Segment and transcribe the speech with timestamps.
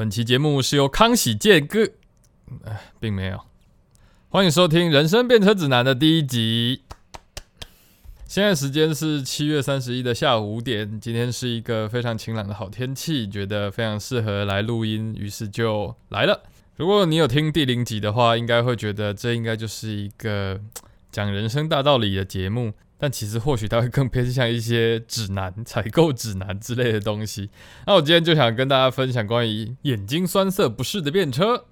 [0.00, 1.86] 本期节目是由康喜健哥，
[2.64, 3.38] 哎，并没有。
[4.30, 6.80] 欢迎收听《人生变车指南》的第一集。
[8.24, 16.44] 现在时间是七月三十一的下午五点，今天是一个非常晴朗的好天气，觉得非常适合来录音，于是就来了。
[16.76, 20.58] 如果你有听第零集的话，应该会觉得这应该就是一个
[21.12, 22.72] 讲人生大道理的节目。
[23.00, 27.48] 但其实或许它会更偏向一些指南、采购指南之类的东西。
[27.86, 31.64] 那我今天就想跟大家分享关于眼睛酸涩不适的便车。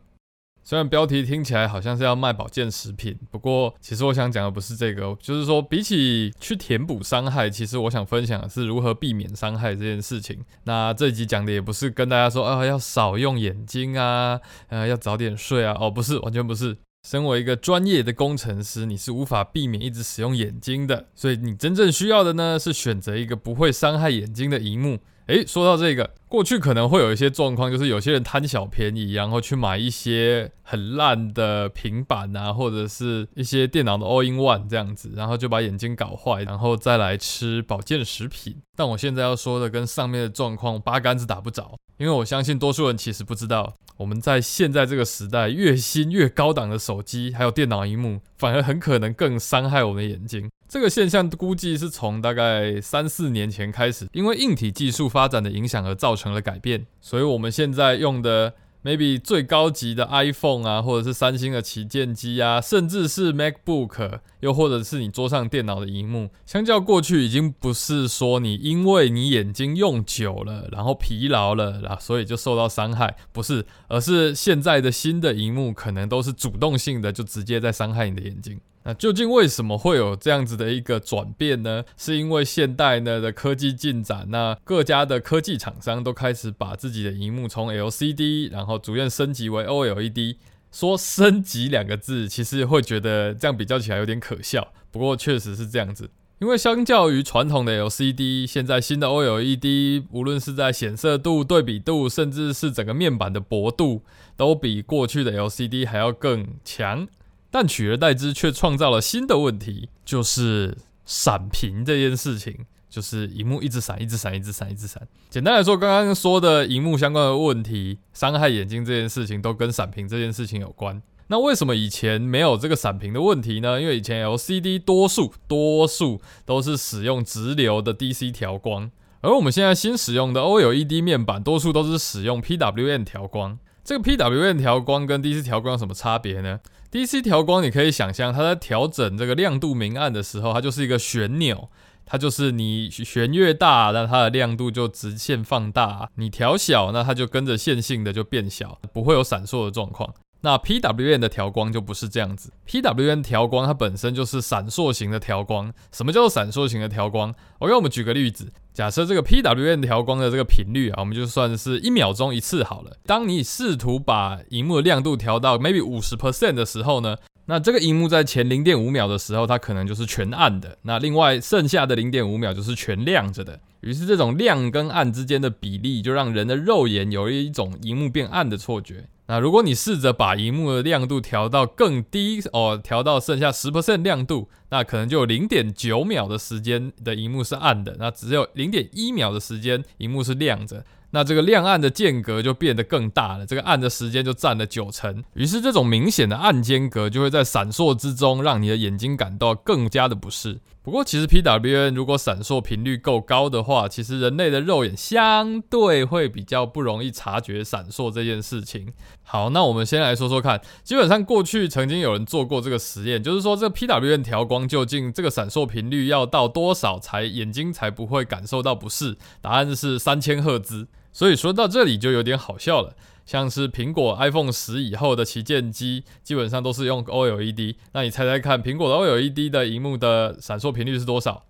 [0.64, 10.44] 虽然标题听起来好像是要卖保健食品，不过其实我想讲的不是这个，就是说比起去填补伤害，其实我想分享的是如何避免伤害这件事情。
[10.64, 16.76] 那这一集讲的也不是跟大家说啊要少用眼睛啊，呃要早点睡啊，哦不是，完全不是。
[17.08, 24.98] 身为一个专业的工程师，你是无法避免一直使用眼睛的，所以你真正需要的呢，是选择一个不会伤害眼睛的荧幕。
[25.28, 38.56] 诶，说到这个，过去可能会有一些状况，就是有些人贪小便宜，然后去买一些很烂的平板啊，或者是一些电脑的 All in One 这样子，然后就把眼睛搞坏，然后再来吃保健食品。
[38.76, 43.74] 但我现在要说的跟上面的状况八竿子打不着，因为我相信多数人其实不知道。
[43.98, 50.48] 我们在现在这个时代，越新越高档的手机还有电脑荧幕，反而很可能更伤害我们的眼睛。
[50.68, 56.86] 这个现象估计是从大概三四年前开始，因为硬体技术发展的影响而造成了改变。
[57.00, 58.54] 所以我们现在用的。
[58.84, 78.60] Maybe 最高级的 iPhone 啊，或者是三星的旗舰机啊，甚至是 MacBook，又或者是你桌上电脑的荧幕，相较过去，已经不是说你因为你眼睛用久了，然后疲劳了，然后所以就受到伤害，不是，而是现在的新的荧幕可能都是主动性的，就直接在伤害你的眼睛。
[78.84, 81.84] 那究竟为什么会有这样子的一个转变呢？
[81.96, 90.36] 是因为现代呢的科技进展，那各家的科技厂商都开始把自己的荧幕从 LCD，然后逐渐升级为 OLED。
[90.70, 94.72] 说升级两个字，其实会觉得这样比较起来有点可笑。
[94.90, 104.02] 不过确实是这样子，因为相较于传统的 LCD，现在新的 OLED，无论是在显色度、对比度，甚至是整个面板的薄度，
[104.36, 107.08] 都比过去的 LCD 还要更强。
[107.58, 112.56] 但取而代之，却创造了新的问题，就是闪屏这件事情，
[112.88, 115.02] 就是荧幕一直闪，一直闪，一直闪，一直闪。
[115.28, 121.02] 简单来说，刚刚说的荧幕相关的问题，伤害眼睛这件事情，都跟闪屏这件事情有关。
[121.26, 123.80] 那为什么以前没有这个闪屏的问题呢？
[123.80, 128.88] 因为以前 LCD 多数多数都是使用直流的 DC 调光，
[129.20, 133.58] 而我们现在新使用的 OLED 面板，多数都是使用 PWM 调光。
[133.82, 136.60] 这个 PWM 调光跟 DC 调光有什么差别呢
[136.90, 141.68] ？DC 调光，你可以想象，它在调整这个亮度明暗的时候，它就是一个旋钮，
[142.06, 150.14] 它就是你旋越大，那它的亮度就直线放大；你调小，那它就跟着线性的就变小，不会有闪烁的状况。
[150.40, 155.72] 那 PWM 的调光就不是这样子，PWM 调光它本身就是闪烁型的调光。
[155.90, 157.34] 什么叫做闪烁型的调光？
[157.58, 162.96] 我给我们举个例子，假设这个 PWM 调光的这个频率啊，我们就算是一秒钟一次好了。
[163.04, 167.16] 当你试图把荧幕的亮度调到 maybe 五十 percent 的时候呢，
[167.46, 170.78] 那这个荧幕在前零点五秒的时候，它可能就是全暗的。
[170.82, 173.58] 那另外剩下的零点五秒就是全亮着的。
[173.80, 179.08] 于是这种亮跟暗之间的比例，就让人的肉眼有一种荧幕变暗的错觉。
[179.30, 200.58] 那如果你试着把荧幕的亮度调到更低哦，调到剩下十 percent 亮度，那可能就零点九秒的时间的荧幕是暗的，那只有零点一秒的时间荧幕是亮着，那这个亮暗的间隔就变得更大了，这个暗的时间就占了九成，于是这种明显的暗间隔就会在闪烁之中让你的眼睛感到更加的不适。
[200.88, 208.94] 不过，其实 P W N 如果闪烁频率够高的话，其实人类的肉眼相对会比较不容易察觉闪烁这件事情。
[209.22, 219.18] 好，那我们先来说说看，基本上过去曾经有人做过这个实验，就是说这个 P W N 调光究竟这个闪烁频率要到多少才眼睛才不会感受到不适？
[219.42, 220.88] 答案是三千赫兹。
[221.12, 222.94] 所以说到这里就有点好笑了。
[223.26, 227.76] 像是苹果 iPhone 十以后的旗舰机，基本上都是用 OLED。
[227.92, 231.44] 那你猜猜看，苹果的 OLED 的荧幕的闪烁频率是多少？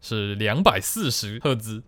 [0.00, 1.82] 是两百四十赫兹。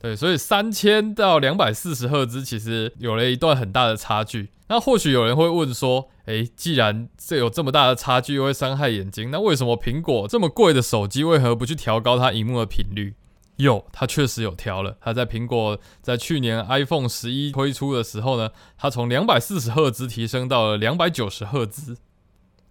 [0.00, 4.48] 对，所以三千到两百四十赫兹其实有了一段很大的差距。
[4.68, 13.16] 那或许有人会问说，诶，既然这有这么大的差距，又会伤害眼睛，那为什么苹果这么贵的手机，为何不去调高它荧幕的频率？
[13.62, 14.96] 有，它确实有调了。
[15.00, 21.96] 它在苹果在去年 iPhone 十一推出的时候呢，它从两百四十赫兹提升到了两百九十赫兹。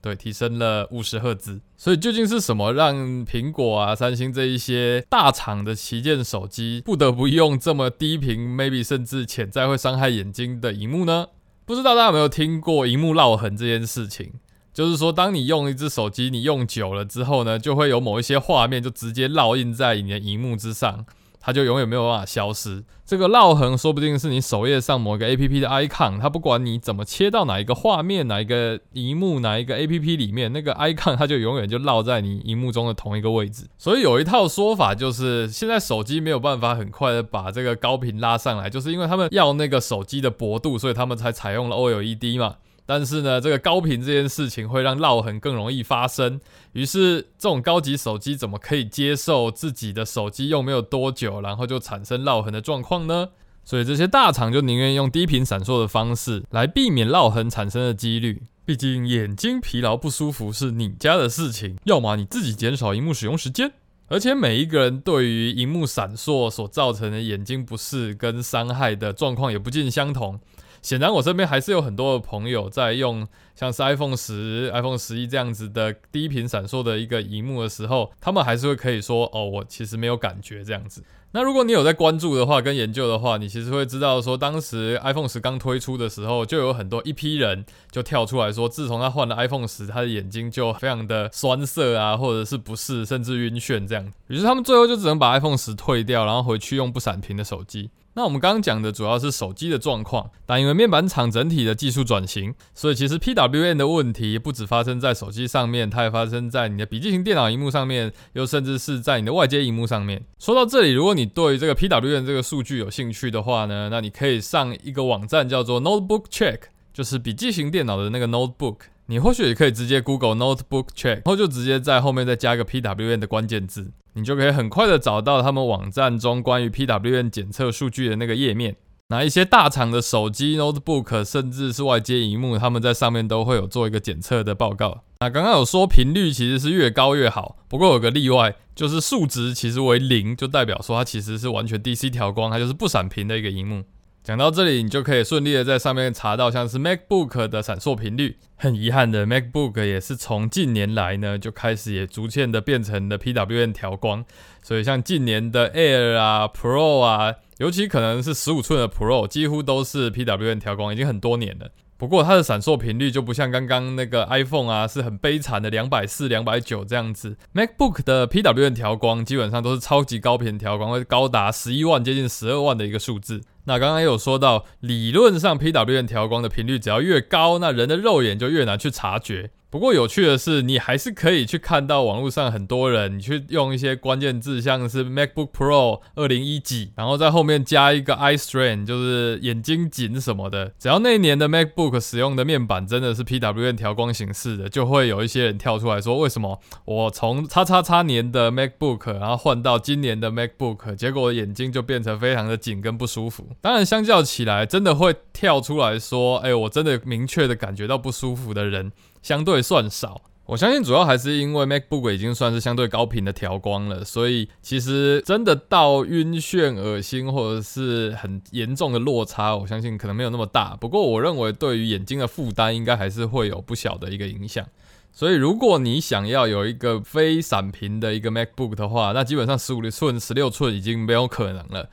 [0.02, 1.60] 对，提升了五十赫兹。
[1.76, 2.96] 所以究竟是什么让
[3.26, 11.28] 苹果啊、三星这一些大厂的旗舰手机不得不用这么低频，maybe 甚至潜在会伤害眼睛的荧幕呢？
[11.66, 14.32] 不知道大家有没有听过荧幕烙痕这件事情？
[14.74, 21.06] 就是说，当你用一只手机，你用久了之后呢，就会有某一些画面就直接烙印在你的荧幕之上。
[21.42, 22.84] 它就永远没有办法消失。
[23.06, 33.68] 这个烙痕说不定是你首页上某一个 A P P 的 icon，它不管你怎么切到哪一个画面、哪一个荧幕、哪一个 A P P 里面，那个 icon 它就永远就烙在你荧幕中的同一个位置。
[33.78, 42.58] 所以有一套说法就是，现在手机没有办法很快的把这个高频拉上来，就是因为他们要那个手机的薄度，所以他们才采用了 OLED 嘛。
[42.90, 46.42] 但是呢，这个高频这件事情会让烙痕更容易发生。
[46.72, 53.30] 于是，这种高级手机怎么可以接受自己的手机用没有多久，然后就产生烙痕的状况呢？
[53.64, 58.42] 所以这些大厂就宁愿用低频闪烁的方式来避免烙痕产生的几率。
[58.66, 63.72] 毕竟眼睛疲劳不舒服是你家的事情，要么你自己减少荧幕使用时间。
[64.08, 70.40] 而且每一个人对于荧幕闪烁所造成的眼睛不适跟伤害的状况也不尽相同。
[70.82, 94.12] 显然，我身边还是有很多的朋友在用像是 iPhone 十、iPhone 十一这样子的低频闪烁的一个荧幕的时候，他们还是会可以说：“哦，我其实没有感觉这样子。”那如果你有在关注的话，跟研究的话，你其实会知道说，当时 iPhone 十刚推出的时候，就有很多一批人就跳出来说，自从他换了 iPhone 十，他的眼睛就非常的酸涩啊，或者是不适，甚至晕眩这样。
[94.26, 97.92] 于是他们最后就只能把 iPhone 十退掉，然后回去用不闪屏的手机。
[98.16, 110.26] 那我们刚刚讲的主要是手机的状况，但因为面板厂整体的技术转型，所以其实 PWM 的问题不止发生在手机上面，它也发生在你的笔记型电脑荧幕上面，又甚至是在你的外接荧幕上面。
[110.38, 116.60] 说到这里，如果你对这个 PWM 这个数据有兴趣的话呢，那你可以上一个网站叫做 Notebook Check，
[116.94, 118.78] 就是笔记型电脑的那个 Notebook。
[119.06, 123.92] 你或许也可以直接 Google Notebook Check，然后就直接在后面再加一个 PWM 的关键字。
[124.20, 128.76] 你就可以很快的找到他们网站中关于 PWM 检测数据的那个页面。
[129.08, 135.04] 那一些大厂的手机、notebook，甚至是外接荧幕，他们在上面都会有做一个检测的报告。
[135.22, 143.84] 那刚刚有说频率其实是越高越好，不过有个例外，就是数值其实为零，就代表说它其实是完全 DC 调光，它就是不闪屏的一个荧幕。
[144.30, 148.38] 讲到这里，你就可以顺利的在上面查到像是 MacBook 的闪烁频率。
[148.58, 154.24] 很遗憾的，MacBook 也是从近年来呢就开始也逐渐的变成了 PWM 调光。
[154.62, 161.72] 所以像近年的 Air 啊、Pro 啊，尤其可能是十五寸的 Pro，几乎都是 PWM 调光，已经很多年了。
[161.98, 167.36] 不过它的闪烁频率就不像刚刚那个 iPhone 啊，是很悲惨的两百四、两百九这样子。
[167.56, 173.42] MacBook 的 PWM 调光基本上都是超级高频调光，会高达十一万、接近十二万的一个数字。
[173.70, 179.52] 那刚刚也有说到，理论上 PWM 调光的频率只要越高，那人的肉眼就越难去察觉。
[179.72, 190.72] 不过有趣的是，你还是可以去看到网络上很多人，你去用一些关键字，像是 MacBook Pro 二零一几，然后在后面加一个 eye strain，就是眼睛紧什么的。
[190.80, 203.50] 只要那一年的 MacBook 使用的面板真的是 PWM 调光形式的，就会有一些人跳出来说，为什么我从叉叉叉年的 MacBook，然后换到今年的 MacBook，结果眼睛就变成非常的紧跟不舒服。
[203.62, 208.92] 当然，相较起来，真的会跳出来说，哎，我真的明确的感觉到不舒服的人。
[209.22, 220.76] 相对算少，我相信主要还是因为 MacBook 已经算是相对高频的调光了，所以其实真的到晕眩、恶心或者是很严重的落差，我相信可能没有那么大。
[220.76, 224.66] 不过我认为对于眼睛的负担应该还是会有不小的一个影响。
[225.12, 231.90] 所以如果你想要有一个非闪屏的一个 MacBook 的话，那基本上十五寸、十六寸已经没有可能了。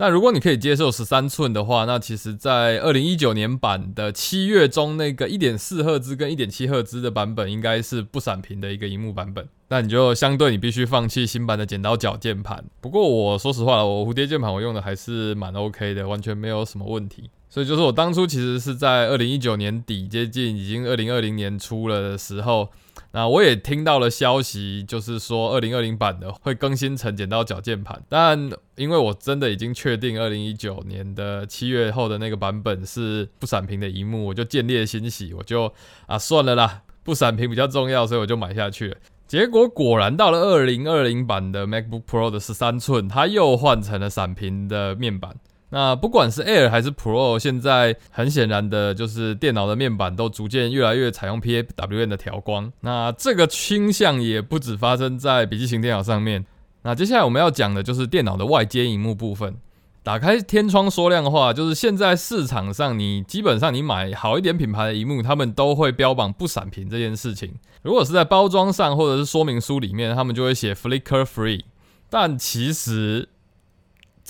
[0.00, 9.46] 那如果你可以接受十三寸的话，那其实，在二零一九年版的七月中，那个一点四赫兹跟一点七赫兹的版本，应该是不闪屏的一个荧幕版本。
[9.68, 12.64] 那你就相对你必须放弃新版的剪刀脚键盘。
[12.80, 17.28] 不过我说实话，我蝴蝶键盘我用的还是蛮 OK 的，完全没有什么问题。
[17.50, 22.70] 所以就是我当初其实是在二零一九年底，接近已经二零二零年初了的时候。
[23.12, 35.72] 那我也听到了消息，就是说二零二零版的会更新成剪刀脚键盘，但因为我真的已经确定二零一九年的七月后的那个版本是不闪屏的荧幕，我就见猎欣喜，我就
[36.06, 38.96] 啊算了啦，不闪屏比较重要，所以我就买下去了。
[39.26, 45.36] 结果果然到了二零二零版的 MacBook Pro 的十三寸，它又换成了闪屏的面板。
[45.70, 52.72] 那不管是 Air 还是 Pro，现在很显然的就是电脑的面板都逐渐越来越采用 PWM 的调光。
[52.80, 56.44] 那这个倾向也不止发生在笔记型电脑上面。
[56.82, 59.56] 那接下来我们要讲的就是电脑的外接荧幕部分。
[60.02, 67.52] 打开天窗说亮话，就是现在市场上你基本上你买好一点品牌的荧幕，他们都会标榜不闪屏这件事情。
[67.82, 71.62] 如果是在包装上或者是说明书里面，他们就会写 flicker free，
[72.08, 73.28] 但其实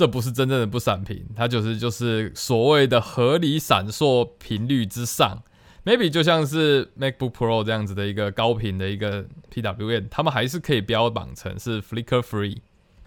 [0.00, 5.42] 这不是真正的不闪屏，它就是就是所谓的合理闪烁频率之上。
[5.84, 12.56] maybe 就像是 MacBook Pro 这样子的一个高频的一个 PWM，他们还是可以标榜成是 flicker free。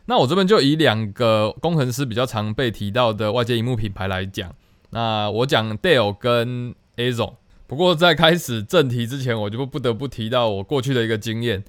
[0.05, 4.53] 那我这边就以两个工程师比较常被提到的外接荧幕品牌来讲，
[4.91, 7.35] 那我讲 Dell 跟 A 总。
[7.65, 11.63] 不过在开始正题之前，我就不得不提到我过去的一个经验。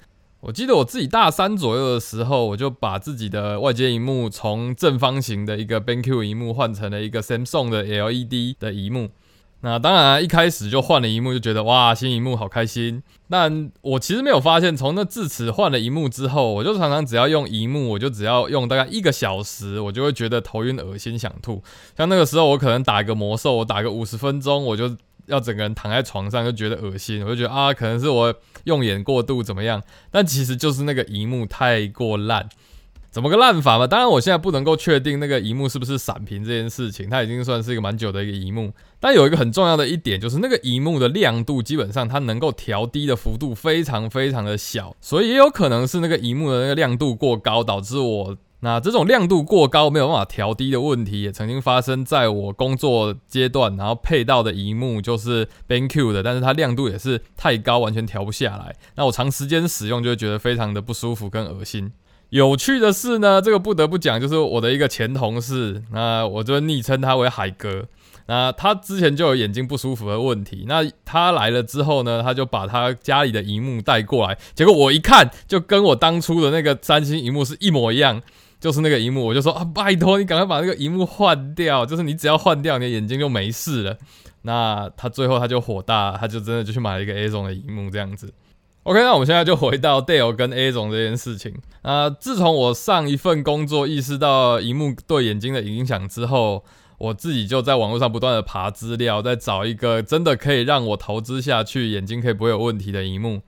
[0.47, 9.09] 我记得我自己大三左右的时候，我就把自己的外接荧幕从正方形的一个 BenQ 荧幕换成了一个 Samsung 的 LED 的荧幕。
[9.63, 13.03] 那当然，一开始就换了荧幕，就觉得哇，新荧幕好开心。
[13.31, 21.63] 但我其实没有发现，从那自此换了荧幕之后，我就常常只要用荧幕，我就只要用大概一个小时，我就会觉得头晕、恶心、想吐。
[21.97, 24.95] 像那个时候，我可能打一个魔兽，我打个五十分钟，我就
[25.27, 27.23] 要整个人躺在床上，就觉得恶心。
[27.25, 29.83] 我就觉得啊，可能是我用眼过度怎么样？
[30.11, 32.49] 但其实就是那个荧幕太过烂。
[33.11, 33.87] 怎么个烂法嘛？
[33.87, 38.73] 当然，我现在不能够确定那个荧幕是不是闪屏这件事情，它已经算是一个蛮久的一个荧幕。
[38.99, 58.75] 但有一个很重要的一点，就是那个荧幕的亮度基本上它能够调低的幅度非常非常的小，所以也有可能是那个荧幕的那个亮度过高，导致我那这种亮度过高没有办法调低的问题，也曾经发生在我工作阶段，然后配到的荧幕就是 BenQ 的，但是它亮度也是太高，完全调不下来。
[58.97, 61.93] 那我长时间使用就会觉得非常的不舒服跟恶心。
[62.31, 67.85] 有趣的是呢，这个不得不讲，就是我的一个前同事，那我就昵称他为海哥。
[68.27, 78.23] 那他之前就有眼睛不舒服的问题，那他来了之后呢，他就把他家里的荧幕带过来，结果我一看，就跟我当初的那个三星荧幕是一模一样，
[78.65, 83.99] 就是那个荧幕，我就说啊，拜托你赶快把那个荧幕换掉，就是你只要换掉，你的眼睛就没事了。
[84.41, 88.33] 那他最后他就火大，他就真的就去买了一个 A 种的荧幕这样子。
[88.85, 91.55] OK，那我们现在就回到 Dale 跟 A 总这件事情。
[91.83, 96.65] 啊，自从我上一份工作意识到荧幕对眼睛的影响之后，
[96.97, 103.43] 我自己就在网络上不断的爬资料，在找一个真的可以让我投资下去、眼睛可以不会有问题的荧幕。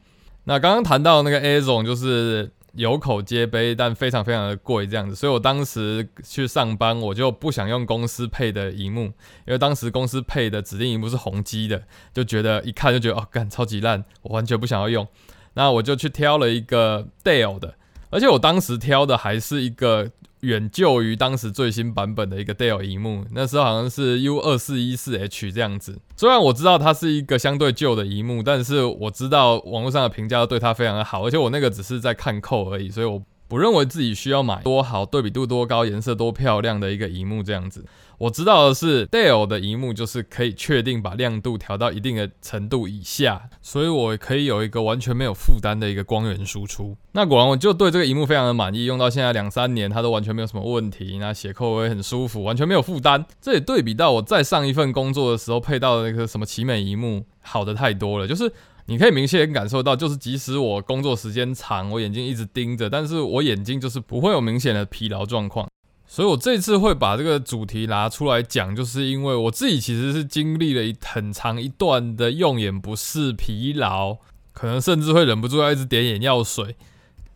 [0.45, 2.51] 那刚刚谈到那个 A 总，就是。
[2.77, 9.05] 有口皆碑，但非常非常的贵，这样子，所以我当时去上班，我就不想用公司配的荧幕，
[9.47, 15.07] 因为当时公司配的指定荧幕是宏基的，就觉得一看就觉得哦，干超级烂，我完全不想要用。
[15.55, 17.75] 那我就去挑了一个 Dell 的，
[18.11, 20.11] 而且我当时挑的还是一个。
[20.47, 25.99] 远旧于当时最新版本的一个 Dell 屏幕，那时候好像是 U 二四一四 H 这样子。
[26.17, 37.85] 虽然我知道它是一个相对旧的荧幕，但是我知道网络上的评价对它非常的好，而且我那个只是在看扣而已，所以我不认为自己需要买多好、对比度多高、颜色多漂亮的一个荧幕这样子。
[38.19, 46.97] 我知道的是，Dell 的荧幕就是可以确定把亮度调到一定的程度以下，所以我可以有一个完全没有负担的一个光源输出。
[47.13, 51.19] 那果然我就对这个荧幕非常的满意，用到现在两三年，它都完全没有什么问题。
[51.19, 53.27] 那写扣也很舒服，完全没有负担。
[53.39, 58.27] 这也对比到我在上一份工作的时候配到的那个什么奇美荧幕，好的太多了。
[58.27, 58.51] 就是
[58.87, 65.69] 你可以明显感受到，就是即使我工作时间长，我眼睛一直盯着，但是我眼睛就是不会有明显的疲劳状况。
[66.09, 74.19] 所以，我这次会把这个主题拿出来讲，就是因为我自己其实是经历了一很长一段的用眼不适、疲劳，
[74.53, 76.77] 可能甚至会忍不住要一直点眼药水。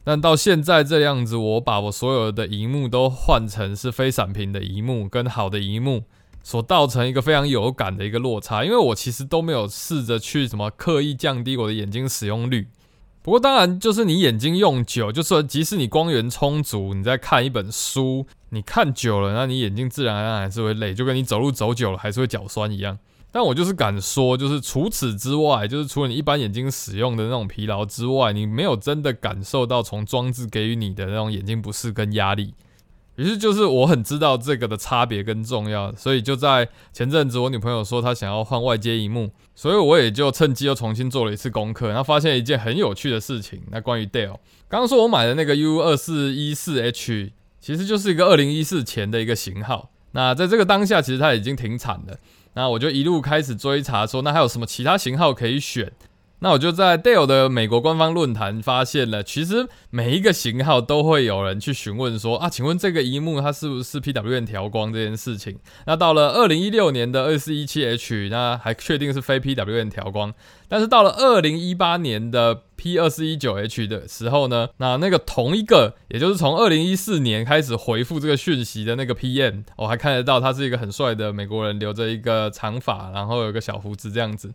[0.05, 6.05] 但到现在这样子，我把我所有的荧幕都换成是非闪屏的荧幕，跟好的荧幕，
[6.51, 8.65] 所造成一个非常有感的一个落差。
[8.65, 12.67] 因为我其实都没有试着去什么刻意降低我的眼睛使用率。
[13.23, 22.99] 不过当然，就是你眼睛用久，就是即使你光源充足，你在看一本书，你看久了，那你眼睛自然而然还是会累，就跟你走路走久了还是会脚酸一样。
[23.31, 32.55] 但我就是敢说，就是除此之外，就是除了你一般眼睛使用的那种疲劳之外，你没有真的感受到从装置给予你的那种眼睛不适跟压力。
[33.21, 43.61] 于是就是我很知道这个的差别跟重要，所以就在前阵子，我女朋友说她想要换外接荧幕，所以我也就趁机又重新做了一次功课，然后发现一件很有趣的事情。
[43.71, 44.39] 那关于 Dell，
[44.71, 49.91] 刚刚说我买的那个 U 二四一四 H，其实就是一个二零一四前的一个型号。
[50.13, 52.17] 那在这个当下，其实它已经停产了。
[52.55, 55.93] 那我就一路开始追查，说那还有什么其他型号可以选。
[56.41, 65.59] 那我就在 Dell 的美国官方论坛发现了，其实每一个型号都会有人去询问说啊，请问这个荧幕它是不是 PWM 调光这件事情？
[65.87, 70.33] 那到了二零一六年的二四一七 H，那还确定是非 PWM 调光，
[70.67, 84.51] 但是到了二零一八年的 P 二四一九 H 的时候呢，那那个同一个，也就是从二零一四年开始回复这个讯息的那个 PM，我还看得到他是一个很帅的美国人，留着一个长发，然后有个小胡子这样子。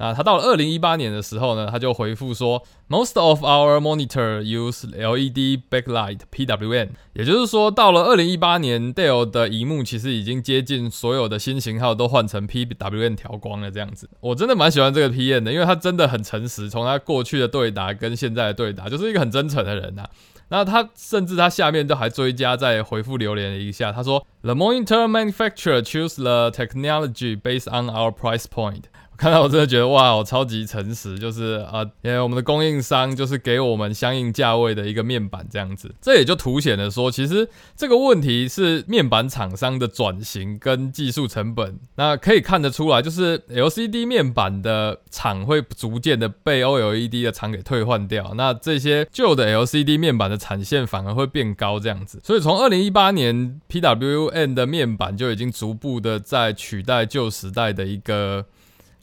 [0.00, 14.08] 啊，他到了二零一八年的时候呢，他就回复说，Most of our monitor use LED backlight PWM，也就是说，到了二零一八年，Dell 的荧幕其实已经接近所有的新型号都换成 PWM 调光了这样子。
[14.20, 20.08] 我真的蛮喜欢这个 PM 的，因为他真的很诚实，从他过去的对答跟现在的对答，就是一个很真诚的人呐。
[20.48, 28.84] 那他甚至他下面都还追加再回复留言了一下，他说，The monitor manufacturer choose the technology based on our price point。
[29.20, 37.46] 看到我真的觉得哇，我超级诚实，就是啊，因为我们的供应商就是给我们相应价位的一个面板这样子，这也就凸显了说，其实
[37.76, 41.78] 这个问题是面板厂商的转型跟技术成本。
[41.96, 52.18] 那可以看得出来，就是 LCD 面板的厂会逐渐的被 OLED 的厂给退换掉，那这些旧的 LCD 面板的产线反而会变高这样子。
[52.24, 58.46] 所以从二零一八年 PWM 的面板就已经逐步的在取代旧时代的一个。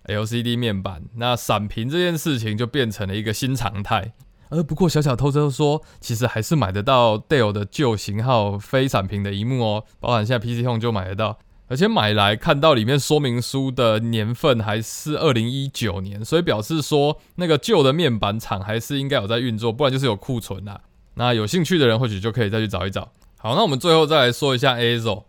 [0.08, 4.14] LCD 面板，那闪屏这件事情就变成了一个新常态。
[4.50, 11.38] 而不过小小偷车说，其实还是买得到 Dell 的旧型号非闪屏的荧幕哦，包含现在 PC Home 就买得到，
[11.68, 20.80] 而且买来看到里面说明书的年份还是二零一九年，所以表示说那个旧的面板厂还是应该有在运作，不然就是有库存啊。
[21.16, 23.12] 那有兴趣的人或许就可以再去找一找。
[23.38, 25.24] 好，那我们最后再来说一下 Azo。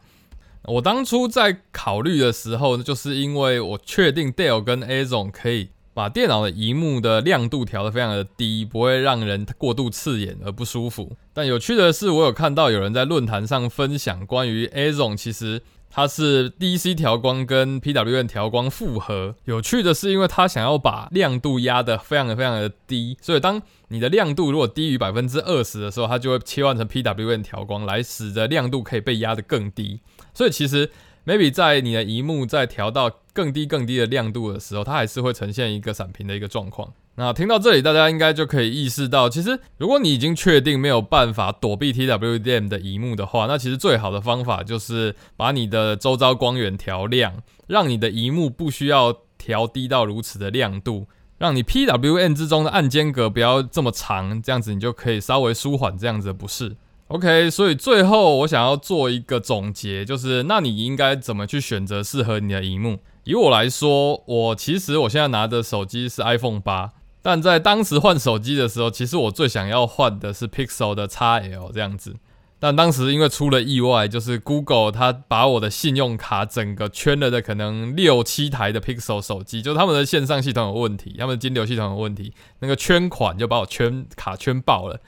[0.65, 11.17] 我当初在考虑的时候，就是因为我确定 Dell 跟 A 总可以把电脑的荧幕的亮度调得非常的低，不会让人过度刺眼而不舒服。
[11.33, 15.63] 但有趣的是，我有看到有人在论坛上分享关于 A 总其实。
[15.91, 19.35] 它是 DC 调光跟 PWM 调光复合。
[19.45, 30.01] 有趣的是，因为它想要把亮度压得非常的非常的低，所以当你的亮度如果低于百分之二十的时候，它就会切换成 PWM 调光，来使得亮度可以被压得更低。
[30.35, 30.91] 所以其实
[31.27, 36.93] maybe 在你的荧幕在调到更低更低的亮度的时候，它还是会呈现一个闪屏的一个状况。
[37.19, 51.09] 那听到这里，大家应该就可以意识到，其实如果你已经确定没有办法躲避 TWDM 的荧幕的话，那其实最好的方法就是把你的周遭光源调亮，让你的荧幕不需要调低到如此的亮度，
[51.39, 56.77] 让你 PWM 之中的暗间隔不要这么长，这样子你就可以稍微舒缓这样子的不适。
[57.09, 63.01] OK，所以最后我想要做一个总结，就是那你应该怎么去选择适合你的荧幕？
[63.25, 66.93] 以我来说，我其实我现在拿的手机是 iPhone 八。
[67.29, 72.17] 但在当时换手机的时候，其实我最想要换的是 Pixel 的 XL 这样子。
[72.59, 84.99] 但当时因为出了意外，就是 Google 它把我的信用卡整个圈了的可能六七台的 Pixel 手机，就是他们的线上系统有问题，他们的金流系统有问题，那个圈款就把我圈卡圈爆了。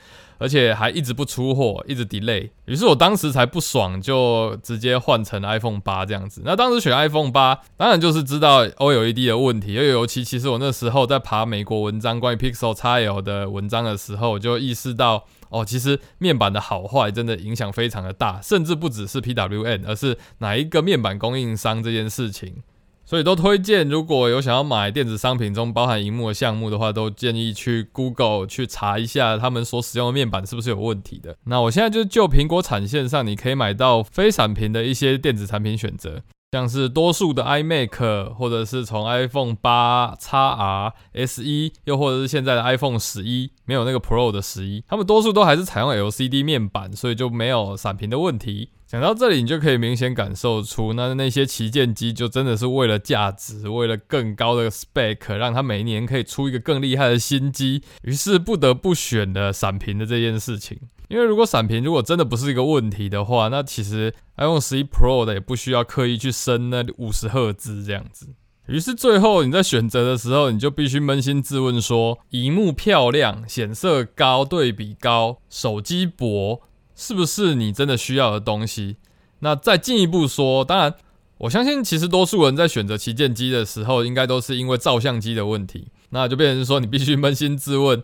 [0.41, 6.41] 而且还一直不出货，一直 delay，于是我当时才不爽，就直接换成 iPhone 八这样子。
[6.43, 9.73] 那当时选 iPhone 八，当然就是知道 OLED 的问题。
[9.73, 22.63] 又尤其其实我那时候在爬美国文章关于 Pixel XL 的文章的时候，我就意识到哦，其实面板的好坏真的影响非常的大，甚至不只是 PWM，而是哪一个面板供应商这件事情。
[23.11, 31.35] 所以都推荐，如果有想要买电子商品中包含荧幕的项目的话，都建议去 Google 去查一下他们所使用的面板是不是有问题的。
[31.43, 36.21] 那我现在就就苹果产线上，你可以买到非闪屏的一些电子产品选择，
[36.53, 48.69] 像是多数的 iMac，或者是从 iPhone 八 XR、S e 又或者是现在的 iPhone 十一，没有那个 Pro 的十一，他们多数都还是采用 LCD 面板，所以就没有闪屏的问题。
[48.91, 60.77] 讲到这里，你就可以明显感受出，那那些旗舰机就真的是为了价值，为了更高的 spec，让它每年可以出一个更厉害的新机，于是不得不选了闪屏的这件事情。
[61.07, 68.27] 因为如果闪屏如果真的不是一个问题的话，那其实 iPhone 十一 Pro 的也不需要刻意去升那五十赫兹这样子。
[68.67, 76.63] 于是最后你在选择的时候，你就必须扪心自问说：，荧幕漂亮、显色高、对比高、手机薄。
[77.01, 78.97] 是不是你真的需要的东西？
[79.39, 80.93] 那再进一步说，当然，
[81.39, 85.87] 我相信其实多数人在选择旗舰机的时候，应该都是因为照相机的问题。
[86.11, 88.03] 那就变成说，你必须扪心自问，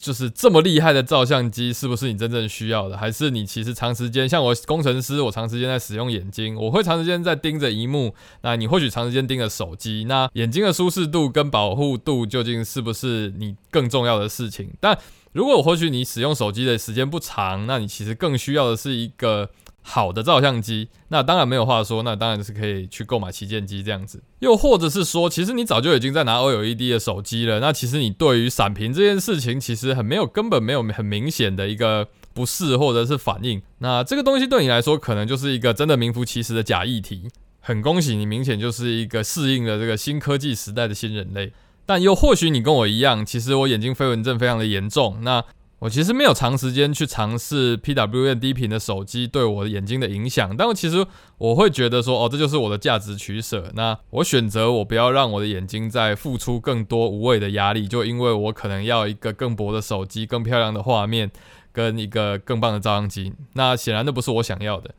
[0.00, 2.96] 就是这么厉害的照相机是不是你真正需要的？
[2.96, 8.14] 还是你其实长时间像我工程师，我长时间在使用眼睛，我会长时间在盯着荧幕。
[8.40, 14.70] 那你或许长时间盯着手机，那眼睛的舒适度跟保护度究竟是不是你更重要的事情？
[14.80, 14.98] 但
[15.32, 19.50] 如果或许你使用手机的时间不长，那你其实更需要的是一个
[19.82, 24.22] 好的照相机，那当然没有话说，那当然是可以去购买旗舰机这样子。
[24.40, 33.60] 又或者是说，其实你早就已经在拿 OLED 的手机了，那其实你对于闪屏这件事情，其实很没有根本没有很明显的一个不适或者是反应。
[33.78, 37.28] 那这个东西对你来说，可能就是一个真的名副其实的假议题。
[37.62, 41.52] 很恭喜你，明显就是一个适应了这个新科技时代的新人类。
[41.84, 45.18] 但又或许你跟我一样，其实我眼睛飞蚊症非常的严重。
[45.22, 45.44] 那
[45.80, 51.06] 我其实没有长时间去尝试 PWM 低频的手机对我的眼睛的影响，但我其实
[51.38, 53.70] 我会觉得说，哦，这就是我的价值取舍。
[53.74, 61.30] 那我选择我不要让我的眼睛再付出更多无谓的压力，就因为我可能要一个更薄的手机、更漂亮的画面
[61.72, 63.32] 跟一个更棒的照相机。
[63.54, 64.94] 那显然那不是我想要的。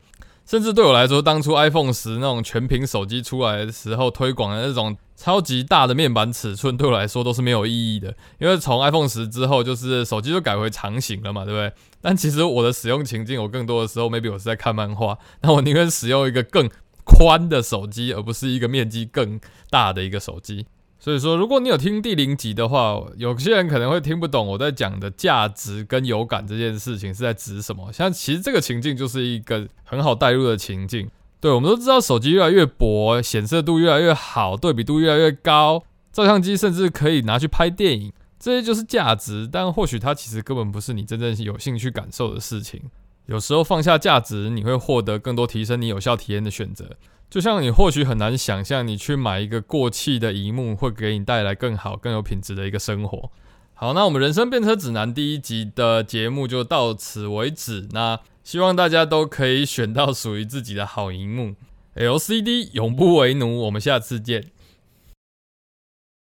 [0.52, 8.14] 甚至对我来说，当初 iPhone 十那种全屏手机出来的时候，推广的那种超级大的面板尺寸，对我来说都是没有意义的。
[8.38, 11.72] 因为从 iPhone 十之后，就是手机就改回长形了嘛，对不对？
[12.02, 16.68] 但其实我的使用情境，我更多的时候，maybe 我是在看漫画，那我宁愿使用一个更
[17.06, 20.66] 宽的手机，而不是一个面积更大的一个手机。
[21.02, 27.92] 所以说，如果你有听第零集的话，有些人可能会听不懂我在讲的价值跟有感这件事情是在指什么。
[27.92, 31.10] 像其实这个情境就是一个很好带入的情境。
[31.40, 39.48] 对，我们都知道手机越来越薄，显色度越来越好，对比度越来越高，照相机甚至可以拿去拍电影，这些就是价值。
[39.50, 42.80] 但或许它其实根本不是你真正有兴趣感受的事情。
[43.26, 46.90] 有时候放下价值，你会获得更多提升你有效体验的选择。
[47.32, 53.32] 就像你或许很难想象，你去买一个过气的荧幕会给你带来更好、更有品质的一个生活。
[53.72, 57.88] 好，那我们人生变车指南第一集的节目就到此为止。
[57.92, 61.54] 那希望大家都可以选到属于自己的好荧幕
[61.96, 63.62] ，LCD 永不为奴。
[63.62, 64.44] 我们下次见。